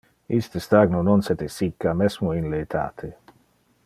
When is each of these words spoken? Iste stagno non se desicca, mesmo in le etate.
Iste 0.37 0.59
stagno 0.65 1.01
non 1.09 1.21
se 1.27 1.35
desicca, 1.41 1.93
mesmo 1.99 2.33
in 2.39 2.49
le 2.55 2.61
etate. 2.67 3.13